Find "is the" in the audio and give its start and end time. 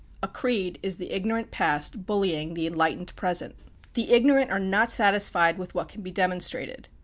0.81-1.11